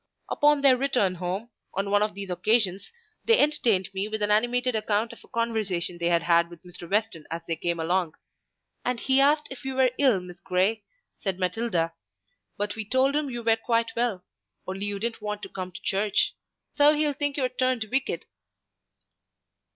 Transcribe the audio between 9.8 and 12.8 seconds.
ill, Miss Grey," said Matilda; "but